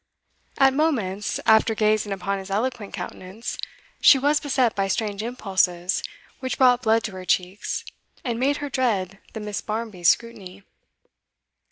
[0.57, 3.55] At moments, after gazing upon his eloquent countenance,
[4.01, 6.01] she was beset by strange impulses
[6.39, 7.63] which brought blood to her cheek,
[8.23, 9.61] and made her dread the Miss.
[9.61, 10.63] Barmbys' scrutiny.